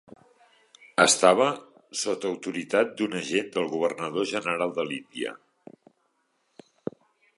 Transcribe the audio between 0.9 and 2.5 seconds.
Estava sota